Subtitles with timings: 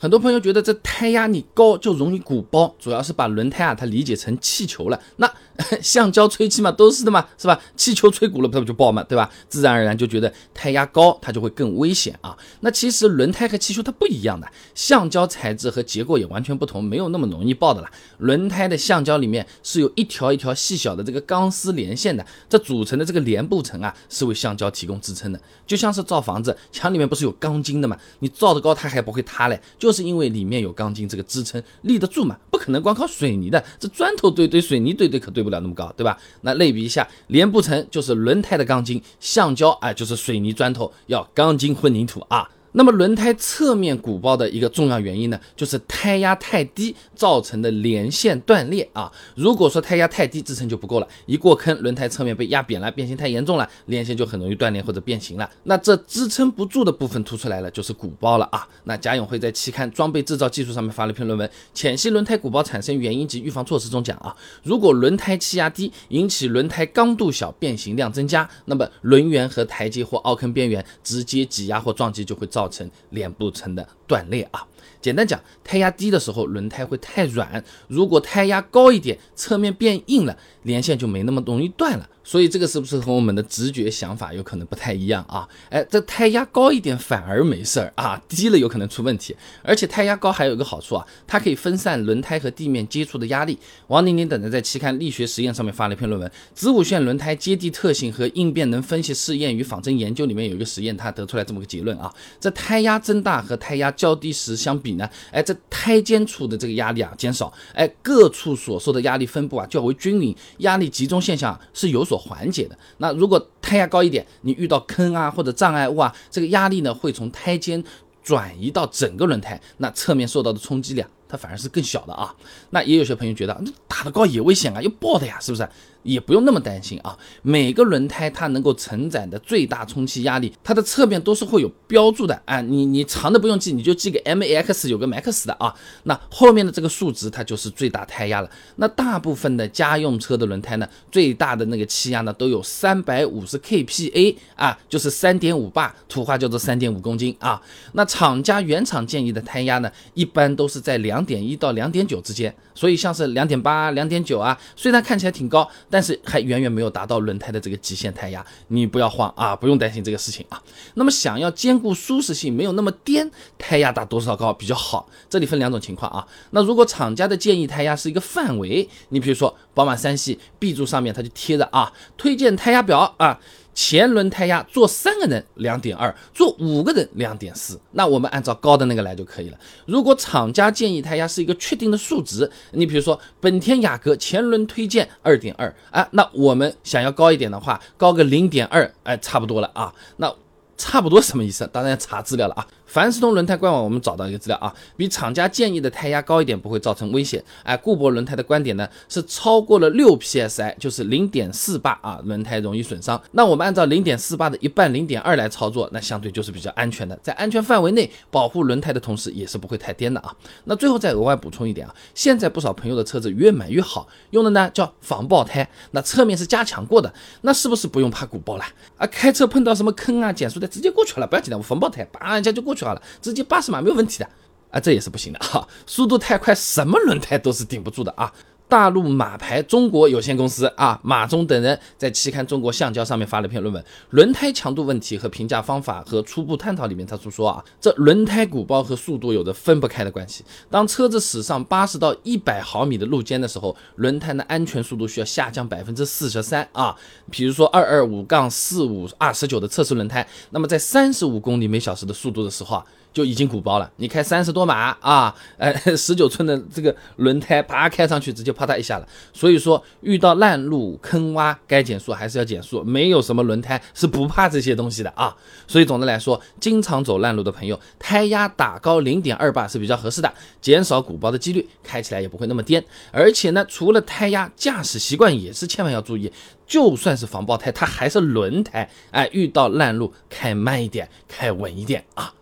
[0.00, 4.98] 很多朋友觉得这胎压你高就容易鼓包，主要是把轮胎啊它理解成气球了。
[5.16, 5.30] 那
[5.82, 7.60] 橡胶吹气嘛，都是的嘛，是吧？
[7.76, 9.30] 气球吹鼓了，它不就爆嘛，对吧？
[9.48, 12.36] 自然而然就觉得胎压高它就会更危险啊。
[12.60, 17.90] 那其实轮胎和气球它不一样的，橡胶材质和结构也完全不同，没有那么容易爆的啦。
[18.18, 27.96] 轮胎的橡胶里面是有一条一条细小的这个钢丝连线的，这组成的这个连布层啊，是为橡胶提供支撑的，就像是造房子，墙里面不是有钢筋的嘛？
[28.20, 29.90] 你造的高它还不会塌嘞，就。
[29.90, 32.38] 是因为里面有钢筋这个支撑，立得住嘛？
[32.48, 36.16] 不可能光靠水泥的，这砖头堆堆，水泥堆堆可堆不不了那么高，对吧？
[36.42, 42.48] 那类比一下，连不成就是轮胎的钢筋，橡胶哎就是水泥砖头，要钢筋混凝土啊。
[42.72, 49.10] 那么轮胎侧面鼓包的一个重要原因呢，就是胎压太低造成的连线断裂啊。
[49.34, 55.50] 如果说胎压太低，支撑就不够了，一过坑，轮胎侧面被压扁了，变形太严重了，连线就很容易断裂或者变形了。
[55.64, 58.66] 那这支撑不住的部分凸出来了，就是鼓包了啊。
[58.84, 72.59] 那贾永辉在期刊《装备制造技术》上面发了一篇论文，《浅析轮胎鼓包产生原因及预防措施》中讲啊，如果轮胎气压低，引起轮胎刚度小，变形量增加，那么轮缘和台阶或凹坑边缘直接挤压或撞击就会造。
[72.60, 74.66] 造成脸部层的断裂啊。
[75.00, 77.48] 简单讲，胎压低的时候，轮胎会太软；
[77.88, 82.06] 如果胎压高一点，侧面变硬了，连线就没那么容易断了。
[82.22, 85.48] 所以这个是不是和我们的直觉想法有可能不太一样啊？
[85.70, 89.34] 哎，这胎压高一点反而没事儿啊，低了有可能出问题。
[89.62, 93.58] 而且胎压高还有一个好处啊，它可以分散轮胎和地面接触的压力。
[93.86, 112.20] 王宁宁等人在期刊《力学实验》上面发了一篇论文，《子午线轮胎接地特性和应变能分析试验与仿真研究》里面有一个实验，他得出来这么个结论啊：这胎压增大和胎压较低时相比呢，哎，这胎间处的这个压力啊减少，哎，各处所受的压力分布啊较为均匀，压力集中现象是有所。
[112.20, 117.82] 缓解的那如果胎压高一点，你遇到坑啊或者障碍物啊，这个压力呢会从胎间
[118.22, 122.34] 转移到整个轮胎，那侧面受到的冲击量它反而是更小的啊。
[122.70, 125.68] 那也有些朋友觉得，那打得高也危险啊，要爆的呀，是不是？
[126.02, 132.58] 也不用那么担心啊，每个轮胎它能够承载的最大充气压力，它的侧面都是会有标注的啊。
[132.62, 135.74] 你你长的不用记，你就记个 max 有个 max 的啊。
[136.04, 138.50] 那后面的这个数值它就是最大胎压了。
[138.76, 147.60] 那大部分的家用车的轮胎呢，最大的那个气压呢都有三百五十 kPa 啊，就是三点五巴，土话叫做三点五公斤啊。
[147.92, 152.54] 那厂家原厂建议的胎压呢，一般都是在两两点一到两点九之间。
[152.74, 155.60] 所以像是两点八、两点九啊，虽然看起来挺高。
[155.90, 160.62] 但是还远远没有达到轮胎的这个极限胎压，你不要慌啊，不用担心这个事情啊。
[160.94, 165.08] 那么想要兼顾舒适性，没有那么颠，胎压打多少高比较好？
[165.28, 166.26] 这里分两种情况啊。
[166.52, 173.38] 那如果厂家的建议胎压是一个范围，你比如说宝马三系 B 柱上面它就贴着啊，推荐胎压表啊。
[173.82, 177.80] 前轮胎压做三个人两点二，坐五个人两点四。
[177.92, 179.58] 那我们按照高的那个来就可以了。
[179.86, 189.90] 如果厂家建议胎压是一个确定的数值，你比如说本田雅阁前轮推荐二点二啊，那我们想要高一点的话，高个零点二，哎，差不多了啊。
[190.18, 190.30] 那
[190.76, 191.66] 差不多什么意思？
[191.72, 192.66] 当然要查资料了啊。
[192.90, 197.40] 凡士通轮胎官网，我们找到一个资料啊，比厂家建议的胎压高一点不会造成危险。
[197.62, 203.22] 哎，固铂轮胎的观点呢是超过了六 psi，就是零点四八啊，轮胎容易损伤。
[203.30, 210.34] 那我们按照零点四八的一半零点二来操作，那相对就是比较安全的，在安全范围内保护轮胎的同时，也是不会太颠的啊。
[210.64, 218.64] 那最后再额外补充一点啊，现在不少朋友的车子越买越好，用的呢叫防爆胎，那侧面是加强过的，那是不是不用怕鼓爆了
[218.96, 219.06] 啊？
[219.06, 222.79] 开车碰到什么坑啊、减速带直接过去了，不要紧的，我防爆胎，叭一下就过去。
[222.80, 224.28] 就好了，直接八十码没有问题的
[224.70, 228.32] 啊，这也是不行的哈，速度太快，什么轮胎都是顶不住的啊。
[228.70, 240.44] 大陆马牌中国有限公司啊，马忠等人在期刊《中国橡胶》上面发了篇论文《轮胎强度问题和评价方法和初步探讨》里面，他就说啊，这轮胎鼓包和速度有着分不开的关系。
[240.70, 246.94] 当车子驶上八十到一百毫米的路肩的时候，轮胎的安全速度需要下降百分之四十三啊。
[247.28, 252.86] 比如说二二五杠四五二十九的测试轮胎，那么在三十五公里每小时的速度的时候啊。
[253.12, 253.90] 就已经鼓包了。
[253.96, 259.08] 你开三十多码啊， 呃，十九寸的这个轮胎，啪开上去，直接啪嗒一下了。
[259.32, 265.36] 所以说，遇到烂路、坑洼，该减速还是要减速，没有什么轮胎是不怕这些东西的啊。
[265.66, 272.84] 所以总的来说，经常走烂路的朋友，胎压打高零点二八是比较合适的，减少鼓包的几率，开起来也不会那么颠。
[273.10, 276.32] 而且呢，除了胎压，驾驶习惯也是千万要注意。
[276.66, 282.32] 就算是防爆胎，它还是轮胎，哎，遇到烂路开慢一点，开稳一点啊。